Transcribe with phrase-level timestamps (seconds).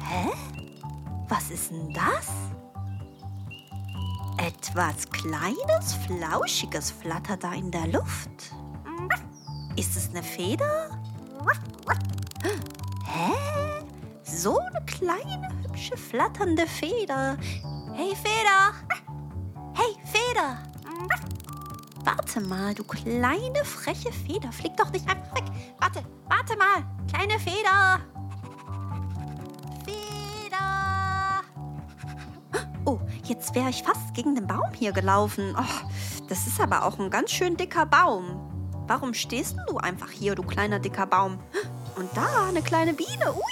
[0.00, 0.30] Hä?
[1.28, 2.28] Was ist denn das?
[4.38, 8.54] Etwas Kleines, Flauschiges flattert da in der Luft.
[9.76, 10.90] Ist es eine Feder?
[13.04, 13.32] Hä?
[14.22, 17.36] So eine kleine, hübsche, flatternde Feder.
[17.94, 18.74] Hey, Feder!
[19.74, 20.58] Hey, Feder!
[22.04, 24.52] Warte mal, du kleine, freche Feder.
[24.52, 25.44] Flieg doch nicht einfach weg.
[25.80, 26.84] Warte, warte mal.
[27.08, 27.38] Kleine.
[27.40, 28.00] Feder.
[33.28, 35.54] Jetzt wäre ich fast gegen den Baum hier gelaufen.
[35.58, 35.88] Oh,
[36.28, 38.40] das ist aber auch ein ganz schön dicker Baum.
[38.86, 41.38] Warum stehst du einfach hier, du kleiner, dicker Baum?
[41.96, 43.34] Und da eine kleine Biene.
[43.34, 43.42] Ui.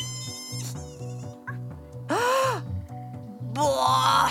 [2.08, 2.62] Ah.
[3.52, 4.28] Boah,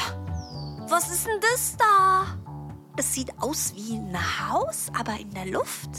[0.87, 2.25] was ist denn das da?
[2.95, 5.89] Es sieht aus wie ein Haus, aber in der Luft.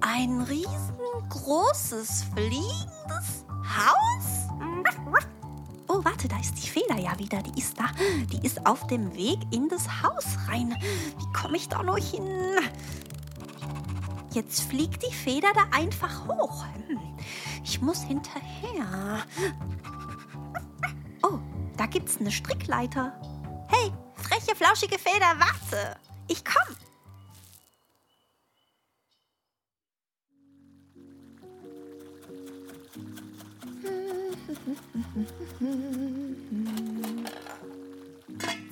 [0.00, 4.48] Ein riesengroßes, fliegendes Haus?
[5.88, 7.42] Oh, warte, da ist die Feder ja wieder.
[7.42, 7.84] Die ist da.
[8.32, 10.76] Die ist auf dem Weg in das Haus rein.
[11.18, 12.26] Wie komme ich da nur hin?
[14.32, 16.64] Jetzt fliegt die Feder da einfach hoch.
[16.88, 16.98] Hm,
[17.64, 19.22] Ich muss hinterher.
[21.22, 21.38] Oh,
[21.76, 23.12] da gibt's eine Strickleiter.
[23.68, 25.96] Hey, freche, flauschige Feder, warte.
[26.28, 26.76] Ich komm.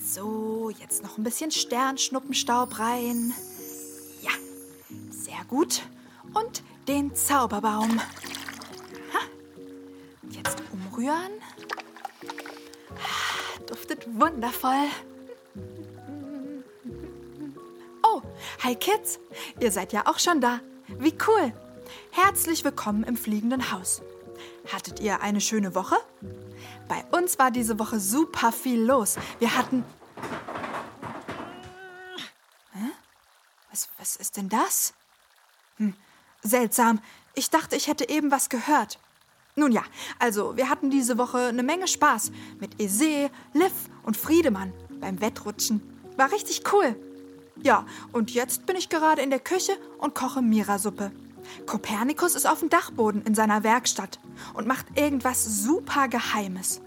[0.00, 3.32] So, jetzt noch ein bisschen Sternschnuppenstaub rein.
[4.22, 4.30] Ja,
[5.10, 5.82] sehr gut.
[6.34, 8.00] Und den Zauberbaum.
[9.12, 9.18] Ha.
[10.30, 11.32] Jetzt umrühren.
[12.96, 14.88] Ah, Duftet wundervoll.
[18.02, 18.22] Oh,
[18.62, 19.18] hi Kids.
[19.60, 20.60] Ihr seid ja auch schon da.
[20.98, 21.52] Wie cool.
[22.10, 24.02] Herzlich willkommen im fliegenden Haus.
[24.72, 25.96] Hattet ihr eine schöne Woche?
[26.88, 29.16] Bei uns war diese Woche super viel los.
[29.38, 29.84] Wir hatten.
[32.72, 32.90] Hä?
[33.70, 34.94] Was, was ist denn das?
[35.76, 35.94] Hm,
[36.42, 37.00] seltsam.
[37.34, 38.98] Ich dachte, ich hätte eben was gehört.
[39.56, 39.82] Nun ja,
[40.18, 43.72] also wir hatten diese Woche eine Menge Spaß mit Ese, Liv
[44.02, 45.80] und Friedemann beim Wettrutschen.
[46.16, 46.96] War richtig cool.
[47.62, 51.12] Ja, und jetzt bin ich gerade in der Küche und koche Mirasuppe.
[51.66, 54.18] Kopernikus ist auf dem Dachboden in seiner Werkstatt
[54.54, 56.80] und macht irgendwas super Geheimes.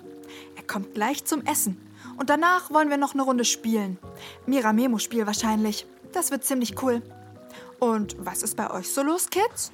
[0.56, 1.78] Er kommt gleich zum Essen
[2.18, 3.98] und danach wollen wir noch eine Runde spielen.
[4.46, 5.86] Mira-Memo-Spiel wahrscheinlich.
[6.14, 7.02] Das wird ziemlich cool.
[7.80, 9.72] Und was ist bei euch so los, Kids?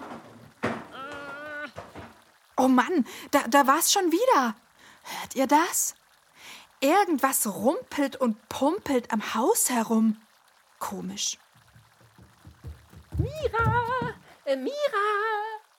[2.58, 4.56] Oh Mann, da, da war's schon wieder.
[5.04, 5.96] Hört ihr das?
[6.80, 10.18] Irgendwas rumpelt und pumpelt am Haus herum.
[10.80, 11.38] Komisch.
[13.18, 14.03] Mira!
[14.46, 14.74] Äh, Mira!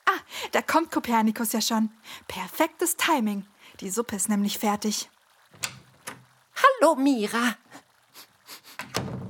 [0.07, 0.21] Ah,
[0.53, 1.91] da kommt Kopernikus ja schon.
[2.29, 3.47] Perfektes Timing.
[3.81, 5.11] Die Suppe ist nämlich fertig.
[6.81, 7.57] Hallo, Mira!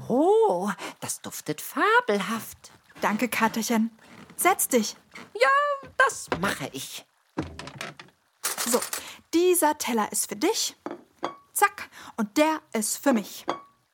[0.08, 2.72] Oh, das duftet fabelhaft.
[3.00, 3.90] Danke, Katerchen.
[4.36, 4.96] Setz dich.
[5.34, 7.04] Ja, das mache ich.
[8.66, 8.80] So,
[9.32, 10.76] dieser Teller ist für dich.
[11.52, 11.88] Zack.
[12.16, 13.46] Und der ist für mich.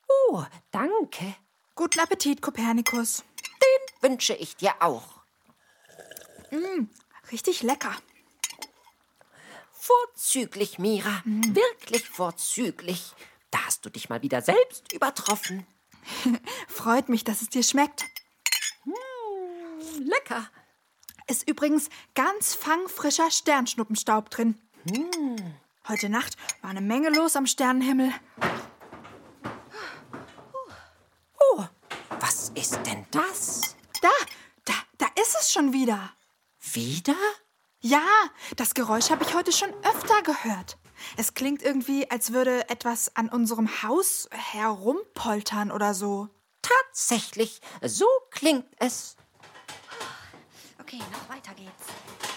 [0.09, 1.37] Oh, danke.
[1.75, 3.25] Guten Appetit, Kopernikus.
[3.63, 5.20] Den wünsche ich dir auch.
[7.33, 7.95] Richtig lecker.
[9.73, 11.23] Vorzüglich, Mira.
[11.25, 13.13] Wirklich vorzüglich.
[13.51, 15.67] Da hast du dich mal wieder selbst übertroffen.
[16.69, 18.05] Freut mich, dass es dir schmeckt.
[19.99, 20.49] Lecker.
[21.27, 24.61] Ist übrigens ganz fangfrischer Sternschnuppenstaub drin.
[25.89, 28.13] Heute Nacht war eine Menge los am Sternenhimmel.
[31.39, 31.65] Oh,
[32.19, 33.77] was ist denn das?
[34.03, 34.09] Da,
[34.65, 36.13] da, da ist es schon wieder.
[36.75, 37.17] Wieder?
[37.81, 38.05] Ja,
[38.57, 40.77] das Geräusch habe ich heute schon öfter gehört.
[41.17, 46.29] Es klingt irgendwie, als würde etwas an unserem Haus herumpoltern oder so.
[46.61, 49.17] Tatsächlich, so klingt es.
[50.81, 51.87] Okay, noch weiter geht's.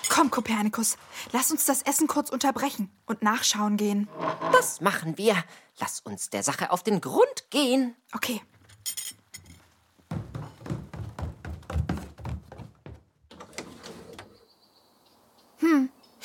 [0.10, 0.98] Komm, Kopernikus,
[1.32, 4.08] lass uns das Essen kurz unterbrechen und nachschauen gehen.
[4.52, 5.36] Das machen wir.
[5.80, 7.96] Lass uns der Sache auf den Grund gehen.
[8.14, 8.42] Okay.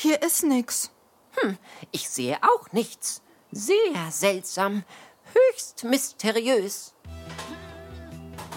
[0.08, 0.90] Hier ist nix.
[1.92, 3.20] Ich sehe auch nichts.
[3.52, 4.82] Sehr seltsam,
[5.34, 6.94] höchst mysteriös.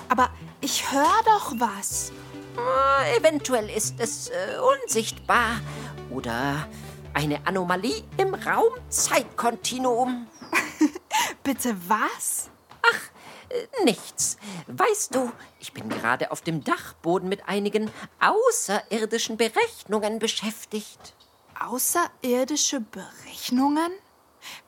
[0.07, 0.29] Aber
[0.61, 2.13] ich höre doch was.
[2.55, 5.59] Äh, Eventuell ist es äh, unsichtbar
[6.09, 6.69] oder
[7.13, 10.27] eine Anomalie im Raum-Zeitkontinuum.
[11.43, 12.49] Bitte was?
[13.49, 14.37] Äh, Nichts.
[14.67, 21.13] Weißt du, ich bin gerade auf dem Dachboden mit einigen außerirdischen Berechnungen beschäftigt.
[21.67, 23.91] Außerirdische Berechnungen?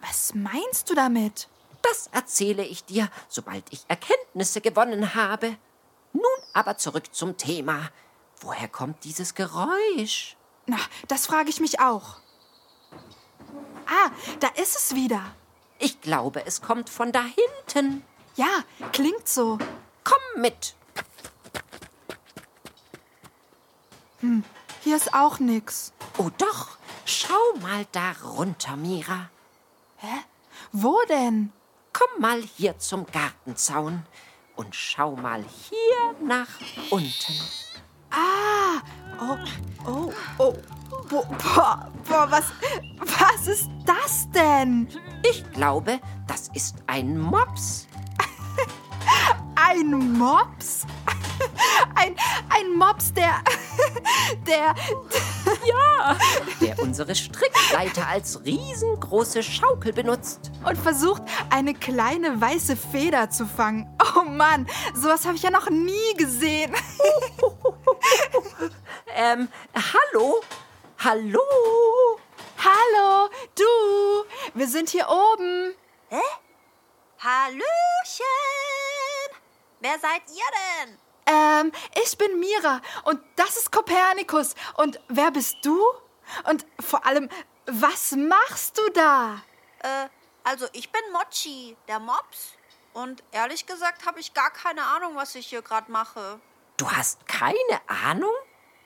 [0.02, 1.48] Was meinst du damit?
[1.82, 5.58] Das erzähle ich dir, sobald ich Erkenntnisse gewonnen habe.
[6.14, 6.24] Nun
[6.54, 7.90] aber zurück zum Thema.
[8.42, 10.38] Woher kommt dieses Geräusch?
[10.68, 12.18] Na, das frage ich mich auch.
[13.88, 15.22] Ah, da ist es wieder.
[15.80, 18.04] Ich glaube, es kommt von da hinten.
[18.36, 19.58] Ja, klingt so.
[20.04, 20.76] Komm mit.
[24.84, 25.92] Hier ist auch nix.
[26.18, 29.30] Oh doch, schau mal da runter, Mira.
[30.72, 31.52] Wo denn?
[31.94, 34.06] Komm mal hier zum Gartenzaun
[34.56, 36.50] und schau mal hier nach
[36.90, 37.34] unten.
[38.10, 38.82] Ah,
[39.20, 39.38] oh,
[39.86, 40.54] oh, oh.
[41.10, 42.46] Bo boah, boah, was,
[43.00, 44.88] was ist das denn?
[45.28, 47.88] Ich glaube, das ist ein Mops.
[49.56, 50.86] Ein Mops?
[51.96, 52.16] Ein,
[52.50, 53.44] ein Mops, der,
[54.48, 54.76] der,
[56.62, 60.52] der unsere Strickleiter als riesengroße Schaukel benutzt.
[60.66, 63.88] und versucht, eine kleine weiße Feder zu fangen.
[64.18, 66.74] Oh Mann, sowas habe ich ja noch nie gesehen.
[69.16, 70.42] Ähm, hallo?
[70.98, 71.40] Hallo?
[72.58, 74.26] Hallo, du,
[74.56, 75.76] wir sind hier oben.
[77.20, 77.64] Hallöchen!
[79.82, 80.98] Wer seid ihr denn?
[81.26, 81.72] Ähm,
[82.04, 84.56] ich bin Mira und das ist Kopernikus.
[84.76, 85.80] Und wer bist du?
[86.50, 87.30] Und vor allem,
[87.66, 89.42] was machst du da?
[89.80, 90.10] Äh,
[90.44, 92.54] also ich bin Mochi, der Mops.
[92.94, 96.40] Und ehrlich gesagt habe ich gar keine Ahnung, was ich hier gerade mache.
[96.78, 98.34] Du hast keine Ahnung?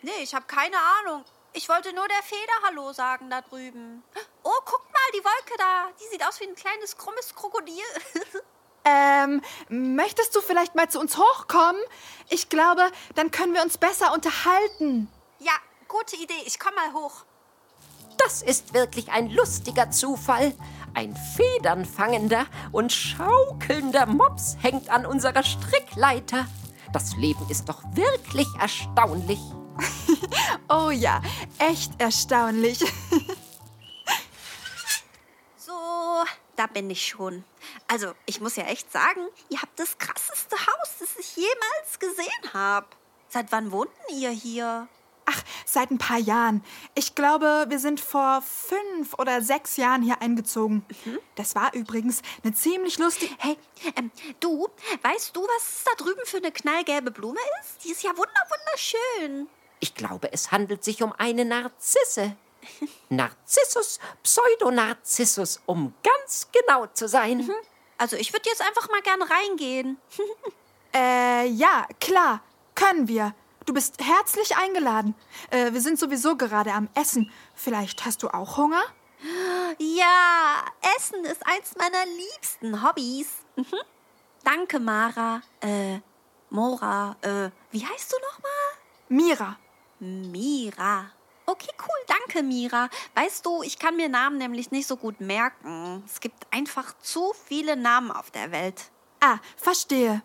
[0.02, 1.26] Nee, ich habe keine Ahnung.
[1.54, 4.04] Ich wollte nur der Feder Hallo sagen da drüben.
[4.44, 5.90] Oh, guck mal, die Wolke da.
[6.00, 7.84] Die sieht aus wie ein kleines, krummes Krokodil.
[8.88, 11.82] Ähm, möchtest du vielleicht mal zu uns hochkommen?
[12.30, 12.84] Ich glaube,
[13.16, 15.10] dann können wir uns besser unterhalten.
[15.40, 15.52] ja,
[15.88, 16.34] gute Idee.
[16.46, 17.26] Ich komm mal hoch.
[18.18, 20.54] Das ist wirklich ein lustiger Zufall.
[20.94, 26.48] Ein federnfangender und schaukelnder Mops hängt an unserer Strickleiter.
[26.94, 29.40] Das Leben ist doch wirklich erstaunlich.
[30.70, 31.22] Oh ja,
[31.60, 32.80] echt erstaunlich.
[35.58, 35.74] So,
[36.56, 37.44] da bin ich schon.
[37.88, 42.54] Also, ich muss ja echt sagen, ihr habt das krasseste Haus, das ich jemals gesehen
[42.54, 42.88] habe.
[43.30, 44.88] Seit wann wohnten ihr hier?
[45.30, 46.64] Ach, seit ein paar Jahren.
[46.96, 50.86] Ich glaube, wir sind vor fünf oder sechs Jahren hier eingezogen.
[51.36, 53.36] Das war übrigens eine ziemlich lustige.
[53.40, 53.58] Hey,
[53.98, 54.10] ähm,
[54.40, 54.70] du,
[55.02, 57.84] weißt du, was da drüben für eine knallgelbe Blume ist?
[57.84, 59.50] Die ist ja wunder wunderschön.
[59.82, 62.38] Ich glaube, es handelt sich um eine Narzisse.
[63.10, 67.50] Narzissus pseudonarcissus, um ganz genau zu sein.
[67.98, 69.98] Also, ich würde jetzt einfach mal gern reingehen.
[70.94, 72.42] Äh, ja, klar,
[72.74, 73.36] können wir.
[73.66, 75.16] Du bist herzlich eingeladen.
[75.52, 77.30] Äh, wir sind sowieso gerade am Essen.
[77.54, 78.82] Vielleicht hast du auch Hunger?
[79.78, 80.64] Ja,
[80.96, 83.28] Essen ist eins meiner liebsten Hobbys.
[83.58, 83.66] Mhm.
[84.44, 85.42] Danke, Mara.
[85.60, 86.00] Äh,
[86.50, 87.18] Mora.
[87.22, 88.52] Äh, wie heißt du nochmal?
[89.10, 89.58] Mira.
[90.00, 91.12] Mira.
[91.50, 92.90] Okay, cool, danke, Mira.
[93.16, 96.04] Weißt du, ich kann mir Namen nämlich nicht so gut merken.
[96.06, 98.92] Es gibt einfach zu viele Namen auf der Welt.
[99.22, 100.22] Ah, verstehe.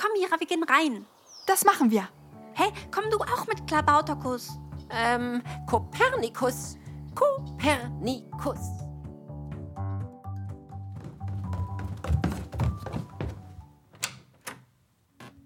[0.00, 1.04] Komm, Mira, wir gehen rein.
[1.46, 2.08] Das machen wir.
[2.54, 4.50] Hey, komm du auch mit Klabauterkuss.
[4.90, 6.76] Ähm, Kopernikus.
[7.16, 8.60] Kopernikus.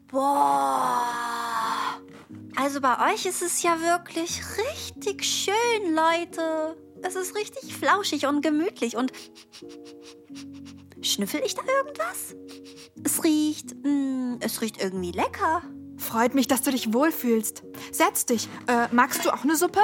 [0.09, 1.44] Boah.
[2.57, 6.77] Also bei euch ist es ja wirklich richtig schön, Leute.
[7.03, 9.13] Es ist richtig flauschig und gemütlich und
[11.03, 12.35] schnüffel ich da irgendwas?
[13.05, 15.63] Es riecht, mm, es riecht irgendwie lecker.
[15.99, 17.63] Freut mich, dass du dich wohlfühlst.
[17.93, 18.49] Setz dich.
[18.67, 19.81] Äh, magst du auch eine Suppe?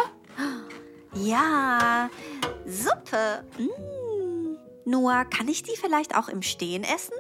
[1.15, 2.09] Ja,
[2.67, 3.45] Suppe.
[3.59, 4.57] Mm.
[4.85, 7.15] Nur, kann ich die vielleicht auch im Stehen essen?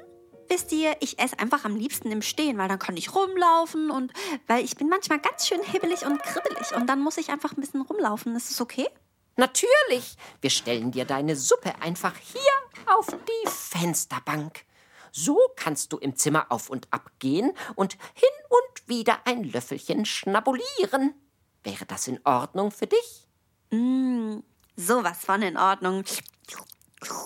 [0.50, 4.12] Wisst ihr, ich esse einfach am liebsten im Stehen, weil dann kann ich rumlaufen und
[4.48, 7.60] weil ich bin manchmal ganz schön hibbelig und kribbelig und dann muss ich einfach ein
[7.60, 8.34] bisschen rumlaufen.
[8.34, 8.88] Ist es okay?
[9.36, 10.16] Natürlich.
[10.40, 14.64] Wir stellen dir deine Suppe einfach hier auf die Fensterbank.
[15.12, 20.04] So kannst du im Zimmer auf und ab gehen und hin und wieder ein Löffelchen
[20.04, 21.14] schnabulieren.
[21.62, 23.28] Wäre das in Ordnung für dich?
[23.70, 24.38] Mm,
[24.74, 26.02] sowas von in Ordnung.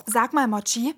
[0.04, 0.95] Sag mal, Mochi,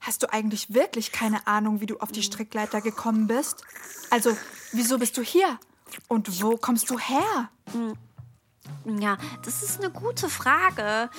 [0.00, 3.64] hast du eigentlich wirklich keine Ahnung, wie du auf die Strickleiter gekommen bist?
[4.10, 4.36] Also,
[4.72, 5.58] wieso bist du hier?
[6.08, 7.50] Und wo kommst du her?
[8.84, 11.10] Ja, das ist eine gute Frage.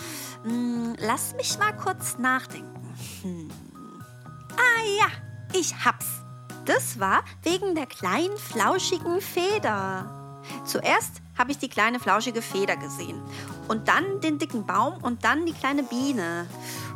[0.43, 2.95] Hm, Lass mich mal kurz nachdenken.
[3.21, 3.49] Hm.
[4.55, 5.07] Ah ja,
[5.59, 6.07] ich hab's.
[6.65, 10.39] Das war wegen der kleinen flauschigen Feder.
[10.65, 13.21] Zuerst habe ich die kleine flauschige Feder gesehen
[13.67, 16.47] und dann den dicken Baum und dann die kleine Biene.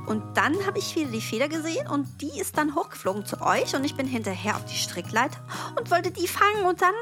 [0.07, 3.75] Und dann habe ich wieder die Feder gesehen und die ist dann hochgeflogen zu euch
[3.75, 5.39] und ich bin hinterher auf die Strickleiter
[5.77, 6.93] und wollte die fangen und dann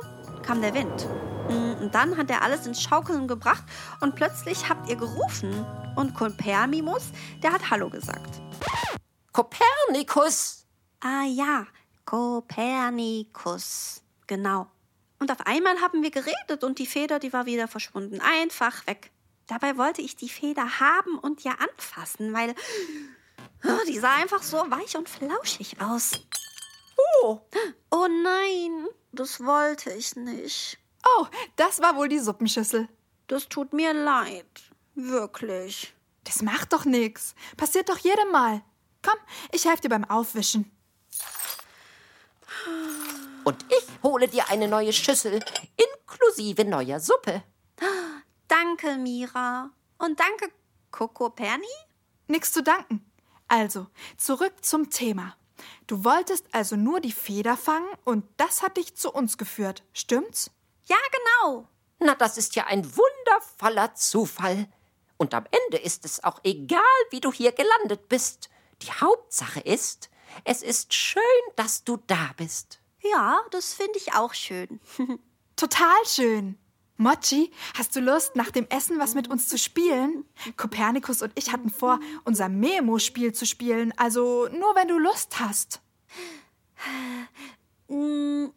[0.43, 1.08] kam der Wind.
[1.50, 3.63] Mm, Und dann hat er alles ins Schaukeln gebracht
[4.01, 5.65] und plötzlich habt ihr gerufen.
[5.96, 8.41] Und Kopernikus, der hat Hallo gesagt.
[9.32, 10.65] Kopernikus!
[11.01, 11.65] Ah ja,
[12.05, 14.01] Kopernikus.
[14.27, 14.67] Genau.
[15.20, 18.20] Und auf einmal haben wir geredet und die Feder, die war wieder verschwunden.
[18.22, 19.12] Einfach weg.
[19.47, 22.55] Dabei wollte ich die Feder haben und ja anfassen, weil
[23.65, 26.12] oh, die sah einfach so weich und flauschig aus.
[27.21, 27.41] Oh,
[27.91, 30.77] Oh nein, das wollte ich nicht.
[31.17, 32.88] oh, das war wohl die Suppenschüssel.
[33.27, 34.45] Das tut mir leid.
[34.95, 35.93] Wirklich.
[36.23, 37.35] Das macht doch nix.
[37.57, 38.62] Passiert doch jedem Mal.
[39.01, 39.17] Komm,
[39.51, 40.71] ich helfe dir beim Aufwischen.
[43.43, 45.43] Und ich hole dir eine neue Schüssel
[45.77, 47.43] inklusive neuer Suppe.
[48.63, 49.72] Danke, Mira.
[49.98, 50.50] Und danke,
[50.89, 51.67] Coco Perni.
[52.27, 53.03] Nix zu danken.
[53.50, 55.36] Also, zurück zum Thema.
[55.86, 60.50] Du wolltest also nur die Feder fangen und das hat dich zu uns geführt, stimmt's?
[60.86, 61.67] Ja, genau.
[62.00, 64.70] Na, das ist ja ein wundervoller Zufall.
[65.17, 66.79] Und am Ende ist es auch egal,
[67.10, 68.50] wie du hier gelandet bist.
[68.82, 70.10] Die Hauptsache ist,
[70.46, 71.22] es ist schön,
[71.58, 72.79] dass du da bist.
[73.01, 74.79] Ja, das finde ich auch schön.
[75.58, 76.58] Total schön.
[76.97, 80.25] Mochi, hast du Lust, nach dem Essen was mit uns zu spielen?
[80.57, 85.81] Kopernikus und ich hatten vor, unser Memo-Spiel zu spielen, also nur wenn du Lust hast.
[87.88, 88.47] Mm,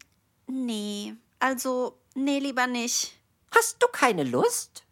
[0.47, 3.19] nee, also, nee, lieber nicht.
[3.55, 4.85] Hast du keine Lust?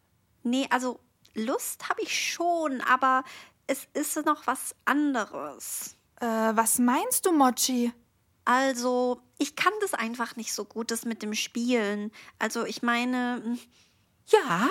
[0.43, 0.99] Nee, also,
[1.33, 3.23] Lust habe ich schon, aber
[3.67, 5.95] es ist noch was anderes.
[6.19, 7.91] Äh, was meinst du, Mochi?
[8.45, 12.11] Also, ich kann das einfach nicht so gut, das mit dem Spielen.
[12.39, 13.59] Also, ich meine, mm,
[14.27, 14.69] Ja?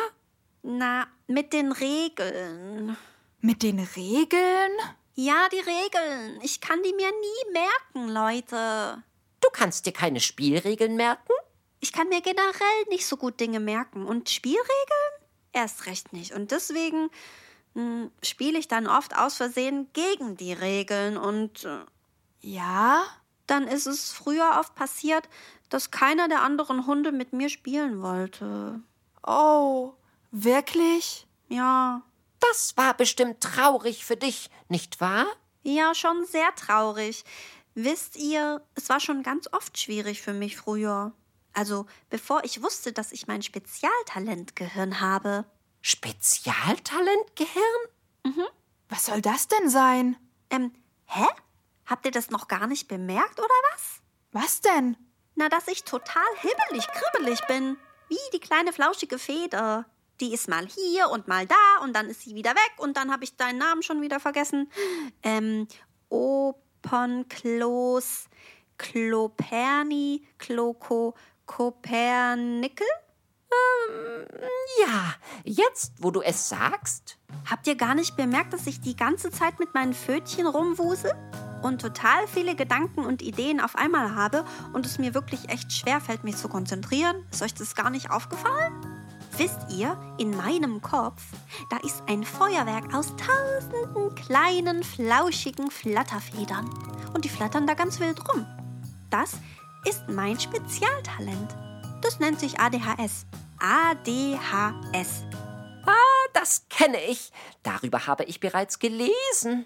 [0.62, 2.96] na, mit den Regeln.
[3.40, 4.70] Mit den Regeln?
[5.14, 6.40] Ja, die Regeln.
[6.42, 9.02] Ich kann die mir nie merken, Leute.
[9.40, 11.32] Du kannst dir keine Spielregeln merken?
[11.80, 14.06] Ich kann mir generell nicht so gut Dinge merken.
[14.06, 15.12] Und Spielregeln?
[15.52, 16.32] Erst recht nicht.
[16.32, 17.10] Und deswegen
[17.74, 21.16] hm, spiele ich dann oft aus Versehen gegen die Regeln.
[21.18, 21.80] Und äh,
[22.40, 23.04] Ja?
[23.46, 25.28] Dann ist es früher oft passiert,
[25.68, 28.80] dass keiner der anderen Hunde mit mir spielen wollte.
[29.26, 29.94] Oh,
[30.30, 31.26] wirklich?
[31.48, 32.02] Ja,
[32.40, 35.26] Das war bestimmt traurig für dich, nicht wahr?
[35.62, 37.24] ja, schon sehr traurig.
[37.74, 41.12] Wisst ihr, es war schon ganz oft schwierig für mich früher.
[41.54, 45.44] Also, bevor ich wusste, dass ich mein Spezialtalent Gehirn habe.
[45.80, 48.44] Spezialtalent Gehirn?
[48.88, 50.16] Was soll das denn sein?
[50.50, 50.72] Ähm,
[51.06, 51.26] hä?
[51.86, 54.00] Habt ihr das noch gar nicht bemerkt, oder was?
[54.32, 54.96] Was denn?
[55.34, 57.76] Na, dass ich total hibbelig, kribbelig bin.
[58.08, 59.86] Wie die kleine flauschige Feder.
[60.20, 63.12] Die ist mal hier und mal da und dann ist sie wieder weg und dann
[63.12, 64.70] habe ich deinen Namen schon wieder vergessen.
[65.22, 65.66] Ähm,
[66.08, 67.36] Opernklos,
[68.78, 71.14] Kloperni, Kloko,
[71.46, 72.86] Kopernikel?
[74.80, 75.14] Ja,
[75.44, 77.18] jetzt, wo du es sagst.
[77.48, 81.12] Habt ihr gar nicht bemerkt, dass ich die ganze Zeit mit meinen Pfötchen rumwusel
[81.64, 84.44] und total viele Gedanken und Ideen auf einmal habe
[84.74, 87.16] und es mir wirklich echt schwer fällt, mich zu konzentrieren?
[87.32, 88.74] Ist euch das gar nicht aufgefallen?
[89.38, 91.22] Wisst ihr, in meinem Kopf,
[91.70, 96.68] da ist ein Feuerwerk aus tausenden kleinen, flauschigen Flatterfedern.
[97.14, 98.46] Und die flattern da ganz wild rum.
[99.10, 99.32] Das
[99.88, 101.56] ist mein Spezialtalent.
[102.02, 103.26] Das nennt sich ADHS.
[103.58, 105.24] ADHS.
[106.34, 107.32] Das kenne ich.
[107.62, 109.64] Darüber habe ich bereits gelesen.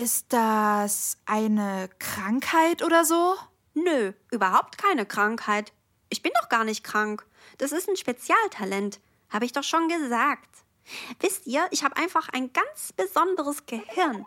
[0.00, 3.34] Ist das eine Krankheit oder so?
[3.74, 5.72] Nö, überhaupt keine Krankheit.
[6.08, 7.26] Ich bin doch gar nicht krank.
[7.58, 9.00] Das ist ein Spezialtalent.
[9.28, 10.48] Habe ich doch schon gesagt.
[11.18, 14.24] Wisst ihr, ich habe einfach ein ganz besonderes Gehirn.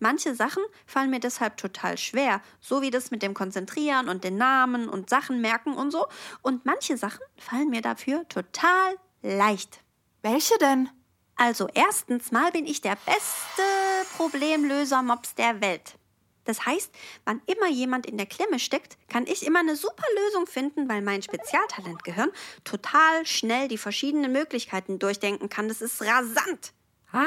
[0.00, 4.38] Manche Sachen fallen mir deshalb total schwer, so wie das mit dem Konzentrieren und den
[4.38, 6.08] Namen und Sachen merken und so.
[6.42, 9.84] Und manche Sachen fallen mir dafür total leicht.
[10.22, 10.88] Welche denn?
[11.42, 13.62] Also erstens mal bin ich der beste
[14.18, 15.94] Problemlöser-Mops der Welt.
[16.44, 16.92] Das heißt,
[17.24, 21.00] wann immer jemand in der Klemme steckt, kann ich immer eine super Lösung finden, weil
[21.00, 22.30] mein Spezialtalentgehirn
[22.64, 25.68] total schnell die verschiedenen Möglichkeiten durchdenken kann.
[25.68, 26.74] Das ist rasant.
[27.10, 27.24] Ah,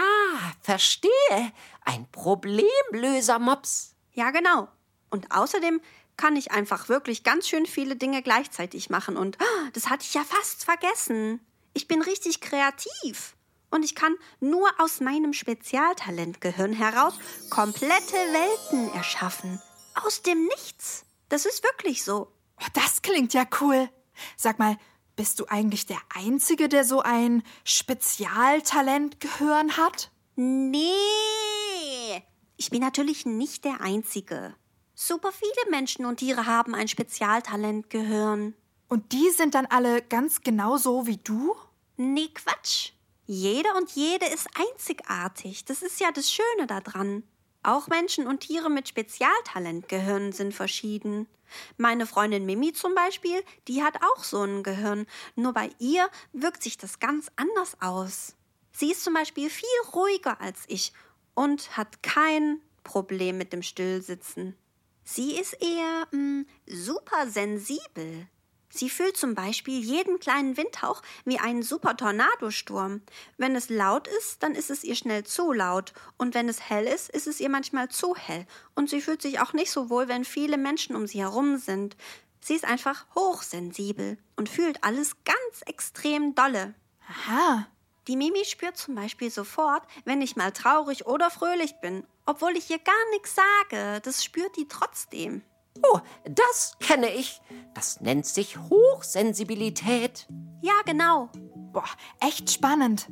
[0.61, 1.51] verstehe.
[1.83, 3.95] Ein Problemlöser, Mops.
[4.11, 4.67] Ja, genau.
[5.09, 5.81] Und außerdem
[6.17, 9.17] kann ich einfach wirklich ganz schön viele Dinge gleichzeitig machen.
[9.17, 11.39] Und ah, das hatte ich ja fast vergessen.
[11.73, 13.35] Ich bin richtig kreativ.
[13.73, 17.15] Und ich kann nur aus meinem Spezialtalentgehirn heraus
[17.49, 19.59] komplette Welten erschaffen.
[20.05, 21.05] Aus dem Nichts.
[21.29, 22.31] Das ist wirklich so.
[22.61, 23.89] Oh, das klingt ja cool.
[24.37, 24.77] Sag mal,
[25.15, 30.11] bist du eigentlich der Einzige, der so ein Spezialtalentgehirn hat?
[30.35, 30.83] Nee.
[32.57, 34.53] Ich bin natürlich nicht der Einzige.
[34.93, 38.53] Super viele Menschen und Tiere haben ein Spezialtalentgehirn.
[38.87, 41.55] Und die sind dann alle ganz genauso wie du?
[41.97, 42.91] Nee, Quatsch.
[43.25, 45.65] Jeder und jede ist einzigartig.
[45.65, 47.23] Das ist ja das Schöne daran.
[47.63, 51.27] Auch Menschen und Tiere mit Spezialtalentgehirn sind verschieden.
[51.77, 55.05] Meine Freundin Mimi zum Beispiel, die hat auch so ein Gehirn.
[55.35, 58.35] Nur bei ihr wirkt sich das ganz anders aus.
[58.73, 60.91] Sie ist zum Beispiel viel ruhiger als ich
[61.35, 64.57] und hat kein Problem mit dem Stillsitzen.
[65.05, 68.27] Sie ist eher mh, mm, super sensibel.
[68.75, 73.03] Sie fühlt zum Beispiel jeden kleinen Windhauch wie einen super Tornadosturm.
[73.37, 75.93] Wenn es laut ist, dann ist es ihr schnell zu laut.
[76.17, 78.47] Und wenn es hell ist, ist es ihr manchmal zu hell.
[78.73, 81.95] Und sie fühlt sich auch nicht so wohl, wenn viele Menschen um sie herum sind.
[82.39, 86.73] Sie ist einfach hochsensibel und fühlt alles ganz extrem dolle.
[87.07, 87.67] Aha.
[88.07, 92.71] Die Mimi spürt zum Beispiel sofort, wenn ich mal traurig oder fröhlich bin, obwohl ich
[92.71, 94.01] ihr gar nichts sage.
[94.01, 95.43] Das spürt die trotzdem.
[95.81, 97.41] Oh, das kenne ich.
[97.73, 100.27] Das nennt sich Hochsensibilität.
[100.61, 101.29] Ja, genau.
[101.73, 101.89] Boah,
[102.19, 103.07] echt spannend.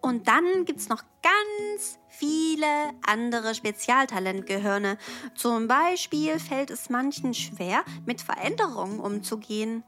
[0.00, 2.66] Und dann gibt's noch ganz viele
[3.06, 4.98] andere Spezialtalentgehirne.
[5.34, 9.82] Zum Beispiel fällt es manchen schwer, mit Veränderungen umzugehen.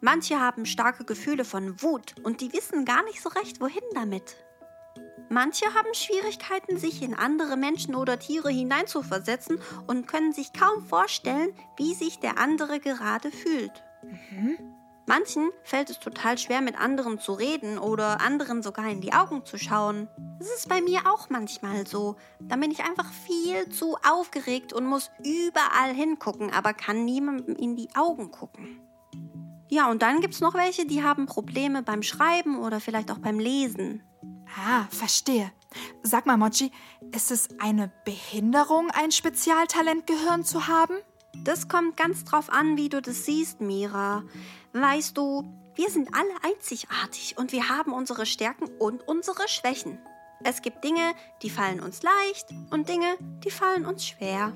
[0.00, 4.36] Manche haben starke Gefühle von Wut und die wissen gar nicht so recht, wohin damit.
[5.28, 11.52] Manche haben Schwierigkeiten, sich in andere Menschen oder Tiere hineinzuversetzen und können sich kaum vorstellen,
[11.76, 13.82] wie sich der andere gerade fühlt.
[14.02, 14.58] Mhm.
[15.08, 19.44] Manchen fällt es total schwer, mit anderen zu reden oder anderen sogar in die Augen
[19.44, 20.08] zu schauen.
[20.40, 22.16] Das ist bei mir auch manchmal so.
[22.40, 27.76] Da bin ich einfach viel zu aufgeregt und muss überall hingucken, aber kann niemandem in
[27.76, 28.80] die Augen gucken.
[29.68, 33.18] Ja, und dann gibt es noch welche, die haben Probleme beim Schreiben oder vielleicht auch
[33.18, 34.02] beim Lesen.
[34.56, 35.52] Ah, verstehe.
[36.02, 36.72] Sag mal, Mochi,
[37.14, 40.96] ist es eine Behinderung, ein Spezialtalentgehirn zu haben?
[41.44, 44.22] Das kommt ganz drauf an, wie du das siehst, Mira.
[44.72, 49.98] Weißt du, wir sind alle einzigartig und wir haben unsere Stärken und unsere Schwächen.
[50.42, 54.52] Es gibt Dinge, die fallen uns leicht und Dinge, die fallen uns schwer.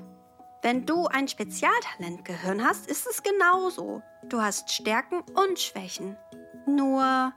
[0.63, 4.01] Wenn du ein Spezialtalentgehirn hast, ist es genauso.
[4.23, 6.17] Du hast Stärken und Schwächen.
[6.67, 7.33] Nur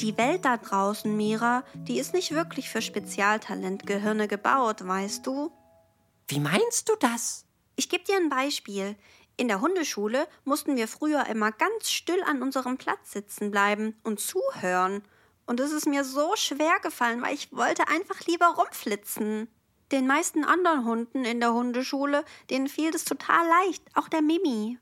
[0.00, 5.52] die Welt da draußen, Mira, die ist nicht wirklich für Spezialtalentgehirne gebaut, weißt du?
[6.28, 7.44] Wie meinst du das?
[7.76, 8.96] Ich gebe dir ein Beispiel.
[9.36, 14.20] In der Hundeschule mussten wir früher immer ganz still an unserem Platz sitzen bleiben und
[14.20, 15.02] zuhören.
[15.46, 19.48] Und es ist mir so schwer gefallen, weil ich wollte einfach lieber rumflitzen.
[19.92, 24.78] Den meisten anderen Hunden in der Hundeschule, denen fiel es total leicht, auch der Mimi.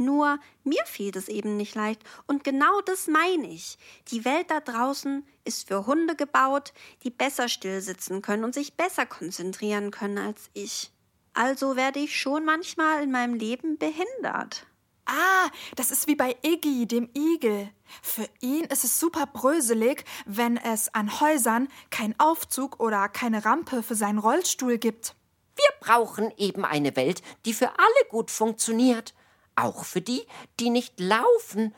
[0.00, 2.00] Nur mir fiel es eben nicht leicht.
[2.26, 3.76] Und genau das meine ich.
[4.08, 9.04] Die Welt da draußen ist für Hunde gebaut, die besser stillsitzen können und sich besser
[9.04, 10.90] konzentrieren können als ich.
[11.34, 14.66] Also werde ich schon manchmal in meinem Leben behindert.
[15.04, 17.68] Ah, das ist wie bei Iggy, dem Igel.
[18.00, 23.82] Für ihn ist es super bröselig, wenn es an Häusern keinen Aufzug oder keine Rampe
[23.82, 25.14] für seinen Rollstuhl gibt.
[25.56, 29.12] Wir brauchen eben eine Welt, die für alle gut funktioniert
[29.62, 30.26] auch für die,
[30.58, 31.74] die nicht laufen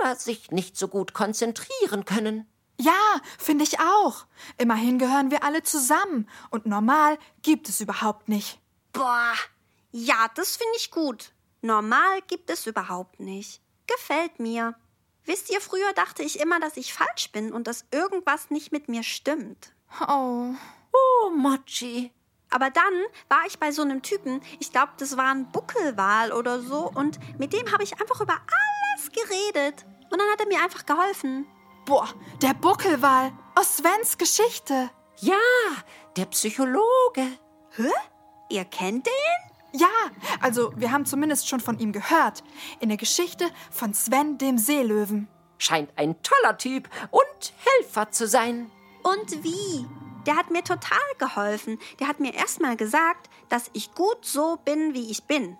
[0.00, 2.46] oder sich nicht so gut konzentrieren können.
[2.78, 4.26] Ja, finde ich auch.
[4.58, 8.58] Immerhin gehören wir alle zusammen und normal gibt es überhaupt nicht.
[8.92, 9.34] Boah,
[9.92, 11.32] ja, das finde ich gut.
[11.62, 13.62] Normal gibt es überhaupt nicht.
[13.86, 14.74] Gefällt mir.
[15.24, 18.88] Wisst ihr, früher dachte ich immer, dass ich falsch bin und dass irgendwas nicht mit
[18.88, 19.72] mir stimmt.
[20.06, 20.54] Oh.
[20.92, 22.12] Oh, Mochi.
[22.50, 22.92] Aber dann
[23.28, 27.18] war ich bei so einem Typen, ich glaube, das war ein Buckelwal oder so, und
[27.38, 29.84] mit dem habe ich einfach über alles geredet.
[30.10, 31.46] Und dann hat er mir einfach geholfen.
[31.84, 32.08] Boah,
[32.42, 34.90] der Buckelwal aus Svens Geschichte.
[35.18, 35.36] Ja,
[36.16, 37.38] der Psychologe.
[37.76, 37.90] Hä?
[38.48, 39.80] Ihr kennt den?
[39.80, 39.88] Ja,
[40.40, 42.42] also wir haben zumindest schon von ihm gehört.
[42.80, 45.28] In der Geschichte von Sven dem Seelöwen.
[45.58, 48.70] Scheint ein toller Typ und Helfer zu sein.
[49.02, 49.86] Und wie?
[50.26, 51.78] Der hat mir total geholfen.
[52.00, 55.56] Der hat mir erstmal gesagt, dass ich gut so bin, wie ich bin.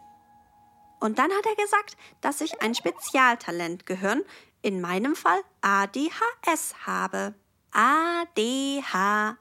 [0.99, 4.23] Und dann hat er gesagt, dass ich ein Spezialtalent gehören,
[4.63, 7.35] in meinem Fall ADHS habe.
[7.71, 9.39] ADHS.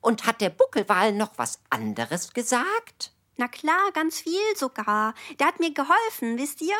[0.00, 3.12] Und hat der Buckelwal noch was anderes gesagt?
[3.36, 5.14] Na klar, ganz viel sogar.
[5.38, 6.76] Der hat mir geholfen, wisst ihr?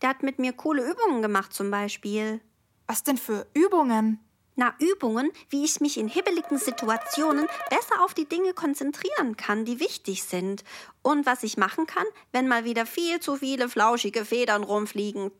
[0.00, 2.40] Der hat mit mir coole Übungen gemacht zum Beispiel.
[2.86, 4.25] Was denn für Übungen?
[4.58, 9.80] Na, Übungen, wie ich mich in hibbeligen Situationen besser auf die Dinge konzentrieren kann, die
[9.80, 10.64] wichtig sind.
[11.02, 15.30] Und was ich machen kann, wenn mal wieder viel zu viele flauschige Federn rumfliegen.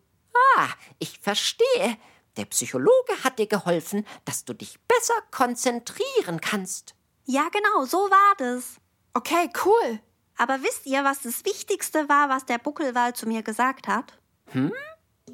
[0.57, 1.97] Ah, ich verstehe.
[2.37, 6.95] Der Psychologe hat dir geholfen, dass du dich besser konzentrieren kannst.
[7.25, 8.77] Ja, genau, so war das.
[9.15, 10.01] Okay, cool.
[10.37, 14.19] Aber wisst ihr, was das Wichtigste war, was der Buckelwal zu mir gesagt hat?
[14.49, 14.73] Hm?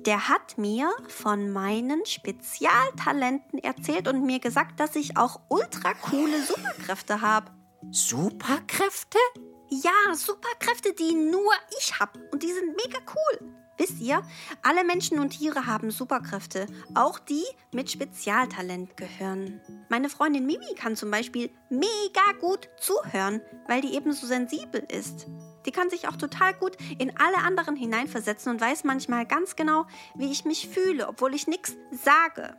[0.07, 6.43] Der hat mir von meinen Spezialtalenten erzählt und mir gesagt, dass ich auch ultra coole
[6.43, 7.53] Superkräfte habe.
[7.91, 9.19] Superkräfte?
[9.69, 12.19] Ja, Superkräfte, die nur ich habe.
[12.33, 13.49] Und die sind mega cool.
[13.79, 14.23] Wisst ihr,
[14.63, 19.61] alle Menschen und Tiere haben Superkräfte, auch die mit Spezialtalent gehören.
[19.89, 25.27] Meine Freundin Mimi kann zum Beispiel mega gut zuhören, weil die eben so sensibel ist.
[25.67, 29.87] Die kann sich auch total gut in alle anderen hineinversetzen und weiß manchmal ganz genau,
[30.15, 32.57] wie ich mich fühle, obwohl ich nichts sage.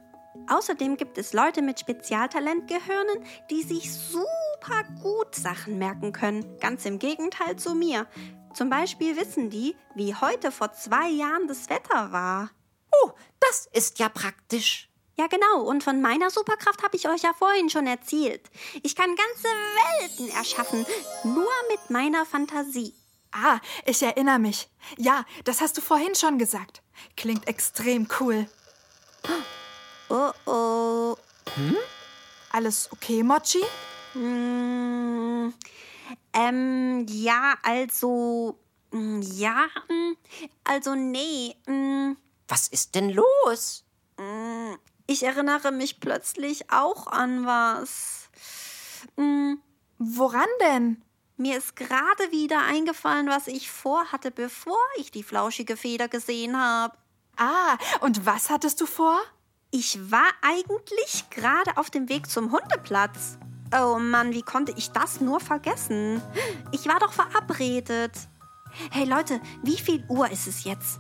[0.47, 6.57] Außerdem gibt es Leute mit Spezialtalentgehirnen, die sich super gut Sachen merken können.
[6.59, 8.07] Ganz im Gegenteil zu mir.
[8.53, 12.51] Zum Beispiel wissen die, wie heute vor zwei Jahren das Wetter war.
[13.03, 14.89] Oh, das ist ja praktisch.
[15.15, 15.61] Ja, genau.
[15.61, 18.49] Und von meiner Superkraft habe ich euch ja vorhin schon erzählt.
[18.81, 19.47] Ich kann ganze
[19.99, 20.85] Welten erschaffen,
[21.23, 22.93] nur mit meiner Fantasie.
[23.31, 24.69] Ah, ich erinnere mich.
[24.97, 26.81] Ja, das hast du vorhin schon gesagt.
[27.17, 28.47] Klingt extrem cool.
[30.09, 31.15] Oh oh.
[31.55, 31.75] Hm?
[32.51, 33.63] Alles okay, Mochi?
[34.13, 35.53] Hm,
[36.33, 38.57] ähm, ja, also.
[38.91, 40.15] hm, Ja, hm,
[40.63, 41.55] also nee.
[41.65, 43.83] hm, Was ist denn los?
[45.07, 48.29] Ich erinnere mich plötzlich auch an was.
[49.17, 49.61] Hm,
[50.05, 51.01] Woran denn?
[51.37, 56.95] Mir ist gerade wieder eingefallen, was ich vorhatte, bevor ich die flauschige Feder gesehen habe.
[57.37, 59.19] Ah, und was hattest du vor?
[59.71, 63.37] Ich war eigentlich gerade auf dem Weg zum Hundeplatz.
[63.75, 66.21] Oh Mann, wie konnte ich das nur vergessen?
[66.71, 68.11] Ich war doch verabredet.
[68.91, 70.99] Hey Leute, wie viel Uhr ist es jetzt?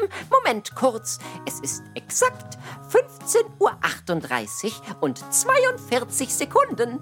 [0.00, 1.18] Ähm, Moment kurz.
[1.46, 2.58] Es ist exakt
[2.90, 7.00] 15.38 Uhr und 42 Sekunden.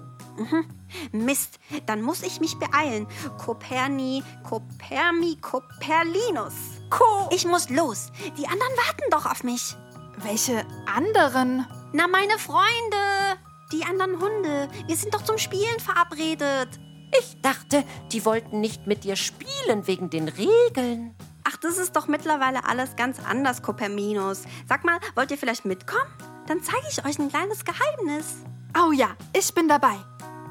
[1.11, 3.07] Mist, dann muss ich mich beeilen.
[3.37, 6.53] Koperni, Kopermi, Koperlinus.
[6.89, 8.11] Ko Ich muss los.
[8.37, 9.75] Die anderen warten doch auf mich.
[10.17, 11.65] Welche anderen?
[11.93, 13.39] Na, meine Freunde.
[13.71, 14.69] Die anderen Hunde.
[14.87, 16.69] Wir sind doch zum Spielen verabredet.
[17.17, 21.15] ich dachte, die wollten nicht mit dir spielen wegen den Regeln.
[21.49, 24.41] Ach, das ist doch mittlerweile alles ganz anders, Koperminus.
[24.67, 26.11] Sag mal, wollt ihr vielleicht mitkommen?
[26.45, 28.35] Dann zeige ich euch ein kleines Geheimnis.
[28.77, 29.95] Oh ja, ich bin dabei.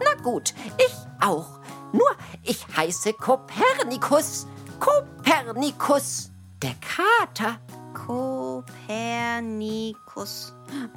[0.03, 1.61] Na gut, ich auch.
[1.93, 2.09] Nur
[2.43, 4.47] ich heiße Kopernikus.
[4.81, 6.31] Kopernikus.
[6.63, 7.61] Der Kater.
[7.93, 8.65] Kopernikus.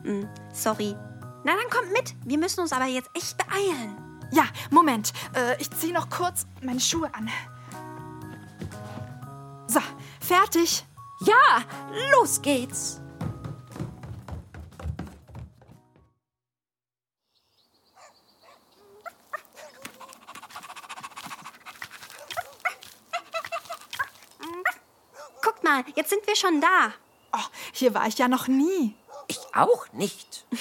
[0.04, 0.96] Hm, sorry.
[1.44, 2.16] Na, dann kommt mit.
[2.26, 3.98] Wir müssen uns aber jetzt echt beeilen.
[4.32, 5.12] Ja, Moment.
[5.34, 7.30] Äh, ich ziehe noch kurz meine Schuhe an.
[10.30, 10.86] Fertig.
[11.22, 11.64] Ja,
[12.12, 13.02] los geht's.
[25.42, 26.94] Guckt mal, jetzt sind wir schon da.
[27.34, 27.38] Oh,
[27.72, 28.96] hier war ich ja noch nie.
[29.28, 30.46] Ich auch nicht.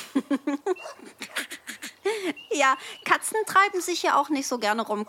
[2.50, 5.06] Ja, Katzen treiben sich ja auch nicht so gerne rum.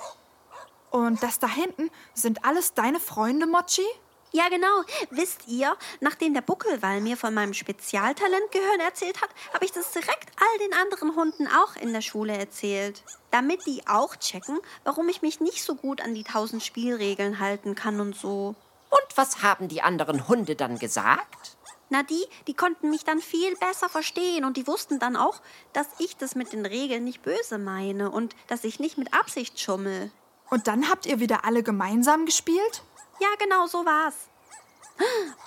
[0.91, 3.87] Und das da hinten sind alles deine Freunde, Mochi?
[4.31, 4.83] Ja, genau.
[5.09, 10.29] Wisst ihr, nachdem der Buckelwal mir von meinem Spezialtalentgehirn erzählt hat, habe ich das direkt
[10.37, 13.03] all den anderen Hunden auch in der Schule erzählt.
[13.31, 17.73] Damit die auch checken, warum ich mich nicht so gut an die tausend Spielregeln halten
[17.73, 18.55] kann und so.
[18.89, 21.57] Und was haben die anderen Hunde dann gesagt?
[21.89, 25.41] Na, die, die konnten mich dann viel besser verstehen und die wussten dann auch,
[25.73, 29.59] dass ich das mit den Regeln nicht böse meine und dass ich nicht mit Absicht
[29.59, 30.11] schummel.
[30.51, 32.83] Und dann habt ihr wieder alle gemeinsam gespielt?
[33.19, 34.15] Ja, genau so war's.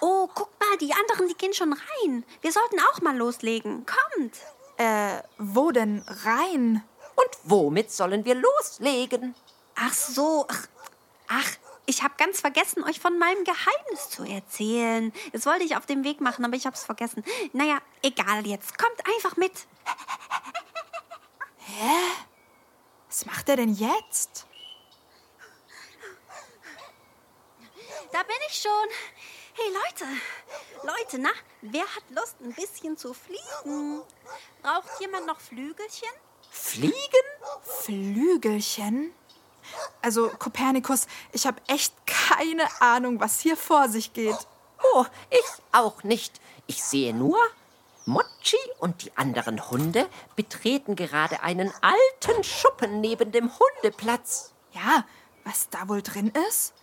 [0.00, 2.24] Oh, guck mal, die anderen, die gehen schon rein.
[2.40, 3.84] Wir sollten auch mal loslegen.
[3.86, 4.36] Kommt.
[4.78, 6.82] Äh, wo denn rein?
[7.16, 9.34] Und womit sollen wir loslegen?
[9.74, 10.46] Ach so.
[10.48, 10.66] Ach,
[11.28, 11.56] ach
[11.86, 15.12] ich habe ganz vergessen, euch von meinem Geheimnis zu erzählen.
[15.32, 17.24] Das wollte ich auf dem Weg machen, aber ich habe es vergessen.
[17.52, 18.78] Naja, egal jetzt.
[18.78, 19.52] Kommt einfach mit.
[23.08, 24.46] Was macht er denn jetzt?
[28.12, 28.70] Da bin ich schon.
[29.54, 30.04] Hey Leute,
[30.82, 31.30] Leute, na,
[31.62, 34.02] wer hat Lust, ein bisschen zu fliegen?
[34.62, 36.10] Braucht jemand noch Flügelchen?
[36.50, 36.92] Fliegen?
[37.62, 39.14] Flügelchen?
[40.02, 44.36] Also, Kopernikus, ich habe echt keine Ahnung, was hier vor sich geht.
[44.94, 46.40] Oh, ich auch nicht.
[46.66, 47.38] Ich sehe nur,
[48.04, 54.52] Mochi und die anderen Hunde betreten gerade einen alten Schuppen neben dem Hundeplatz.
[54.72, 55.06] Ja,
[55.44, 56.74] was da wohl drin ist?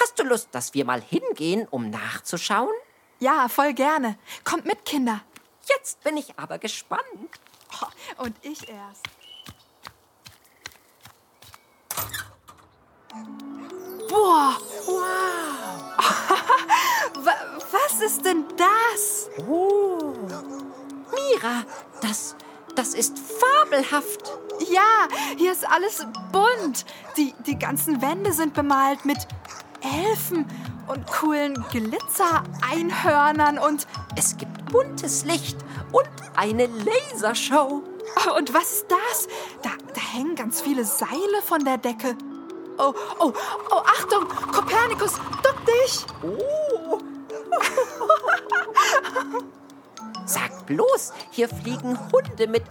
[0.00, 2.72] Hast du Lust, dass wir mal hingehen, um nachzuschauen?
[3.18, 4.18] Ja, voll gerne.
[4.44, 5.20] Kommt mit, Kinder.
[5.68, 7.02] Jetzt bin ich aber gespannt.
[7.82, 9.04] Oh, und ich erst.
[14.08, 14.94] Boah, wow.
[17.24, 19.28] Wa- Was ist denn das?
[19.48, 20.14] Oh.
[21.12, 21.64] Mira,
[22.00, 22.34] das,
[22.74, 24.32] das ist fabelhaft.
[24.70, 26.84] Ja, hier ist alles bunt.
[27.16, 29.18] Die, die ganzen Wände sind bemalt mit
[29.82, 30.46] Elfen
[30.88, 33.86] und coolen Glitzer-Einhörnern und.
[34.16, 35.56] Es gibt buntes Licht
[35.92, 37.82] und eine Lasershow.
[38.26, 39.28] Oh, und was ist das?
[39.62, 42.16] Da, da hängen ganz viele Seile von der Decke.
[42.78, 43.32] Oh, oh,
[43.70, 44.26] oh, Achtung!
[44.52, 46.06] Kopernikus, duck dich!
[46.22, 46.98] Oh.
[50.24, 52.64] Sag bloß, hier fliegen Hunde mit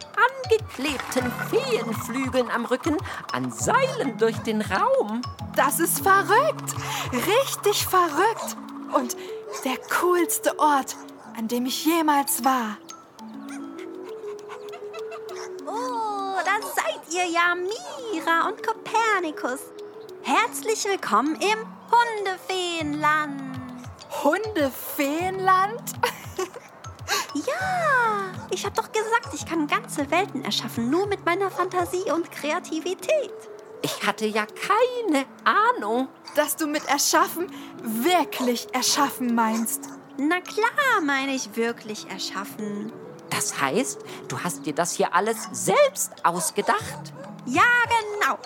[0.49, 2.97] angeklebten Feenflügeln am Rücken
[3.31, 5.21] an Seilen durch den Raum.
[5.55, 6.75] Das ist verrückt!
[7.11, 8.57] Richtig verrückt!
[8.93, 9.15] Und
[9.63, 10.95] der coolste Ort,
[11.37, 12.77] an dem ich jemals war.
[15.67, 19.59] Oh, da seid ihr ja, Mira und Kopernikus.
[20.23, 23.41] Herzlich willkommen im Hundefeenland.
[24.23, 25.81] Hundefeenland?
[27.33, 32.31] Ja, ich hab doch gesagt, ich kann ganze Welten erschaffen, nur mit meiner Fantasie und
[32.31, 33.31] Kreativität.
[33.81, 36.09] Ich hatte ja keine Ahnung.
[36.35, 39.89] Dass du mit erschaffen wirklich erschaffen meinst.
[40.17, 42.91] Na klar, meine ich wirklich erschaffen.
[43.29, 47.13] Das heißt, du hast dir das hier alles selbst ausgedacht?
[47.45, 47.61] Ja,
[48.21, 48.37] genau.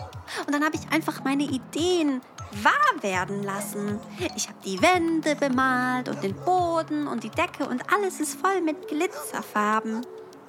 [0.45, 2.21] Und dann habe ich einfach meine Ideen
[2.63, 3.99] wahr werden lassen.
[4.35, 8.61] Ich habe die Wände bemalt und den Boden und die Decke und alles ist voll
[8.61, 10.05] mit Glitzerfarben.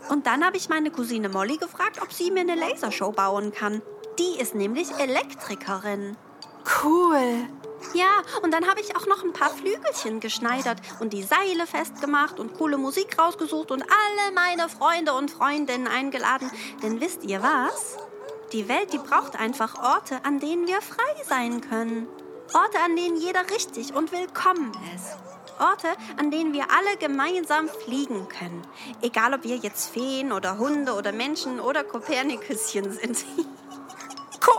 [0.09, 3.83] Und dann habe ich meine Cousine Molly gefragt, ob sie mir eine Lasershow bauen kann.
[4.19, 6.17] Die ist nämlich Elektrikerin.
[6.83, 7.47] Cool.
[7.93, 12.41] Ja, und dann habe ich auch noch ein paar Flügelchen geschneidert und die Seile festgemacht
[12.41, 16.51] und coole Musik rausgesucht und alle meine Freunde und Freundinnen eingeladen.
[16.83, 17.99] Denn wisst ihr was?
[18.55, 22.07] Die Welt, die braucht einfach Orte, an denen wir frei sein können.
[22.53, 25.17] Orte, an denen jeder richtig und willkommen ist.
[25.59, 25.89] Orte,
[26.21, 28.63] an denen wir alle gemeinsam fliegen können.
[29.03, 33.25] Egal, ob wir jetzt Feen oder Hunde oder Menschen oder Kopernikuschen sind.
[34.41, 34.53] Ko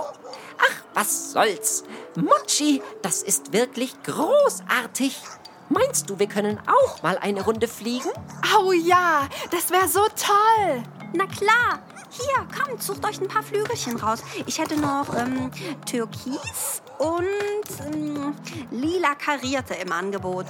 [0.58, 1.86] Ach, was soll's.
[2.17, 5.21] Mochi, das ist wirklich großartig.
[5.69, 8.12] Meinst du, wir können auch mal eine Runde fliegen?
[8.60, 10.84] Oh ja, das wäre so toll.
[11.13, 11.79] Na klar.
[12.17, 14.23] Hier, kommt, sucht euch ein paar Flügelchen raus.
[14.45, 15.51] Ich hätte noch ähm,
[15.86, 18.34] Türkis und ähm,
[18.71, 20.45] lila karierte im Angebot.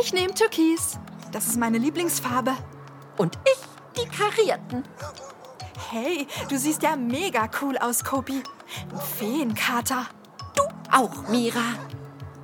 [0.00, 0.98] Ich nehme Türkis.
[1.32, 2.56] Das ist meine Lieblingsfarbe.
[3.16, 4.84] Und ich die karierten.
[5.90, 8.42] Hey, du siehst ja mega cool aus, Kopi.
[8.92, 10.06] Ein Feenkater.
[10.54, 11.74] Du auch, Mira.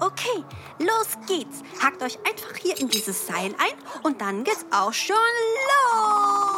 [0.00, 0.44] Okay,
[0.78, 1.62] los geht's.
[1.80, 6.55] Hakt euch einfach hier in dieses Seil ein und dann geht's auch schon los.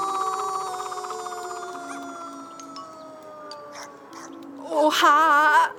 [4.79, 5.71] Oha.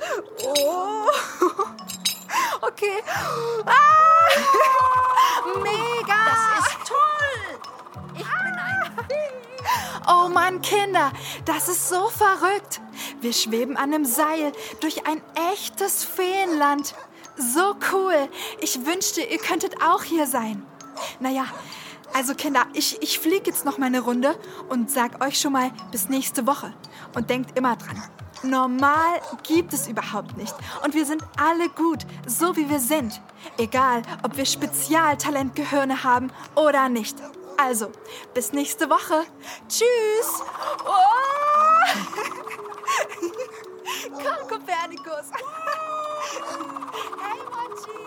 [0.45, 1.09] Oh.
[2.61, 3.01] Okay.
[3.65, 4.27] Ah.
[5.63, 6.25] Mega.
[6.25, 7.59] Das ist toll.
[8.15, 9.31] Ich bin ein Fee.
[10.07, 11.11] Oh Mann, Kinder,
[11.45, 12.81] das ist so verrückt.
[13.21, 15.21] Wir schweben an einem Seil durch ein
[15.53, 16.93] echtes Feenland.
[17.37, 18.29] So cool.
[18.59, 20.65] Ich wünschte, ihr könntet auch hier sein.
[21.19, 21.45] Naja,
[22.13, 25.71] also Kinder, ich, ich fliege jetzt noch mal eine Runde und sag euch schon mal
[25.91, 26.73] bis nächste Woche.
[27.15, 28.03] Und denkt immer dran.
[28.43, 30.55] Normal gibt es überhaupt nicht.
[30.83, 33.21] Und wir sind alle gut, so wie wir sind.
[33.57, 37.17] Egal, ob wir Spezialtalentgehirne haben oder nicht.
[37.57, 37.91] Also,
[38.33, 39.25] bis nächste Woche.
[39.67, 40.43] Tschüss.
[40.85, 41.19] Oh.
[44.13, 45.27] Komm, Kopernikus.
[47.19, 47.99] Hey, Mochi.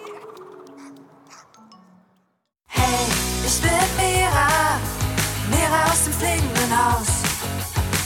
[2.66, 3.06] Hey,
[3.46, 4.80] ich bin Mira,
[5.50, 7.08] Mira aus dem fliegenden Haus.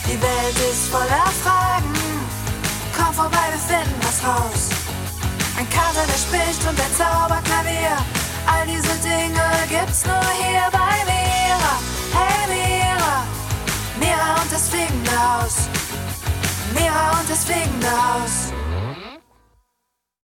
[0.07, 1.96] Die Welt ist voller Fragen,
[3.17, 4.69] vorbei, wir finden was raus.
[5.59, 7.97] Ein Kater, der spricht und ein Zauberklavier,
[8.47, 11.75] all diese Dinge gibt's nur hier bei Mira.
[12.13, 13.17] Hey Mira,
[13.99, 15.69] Mira und das fliegende Haus.
[16.75, 18.53] Mira und das fliegende Haus.